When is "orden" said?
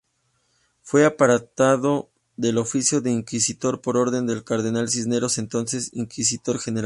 3.97-4.25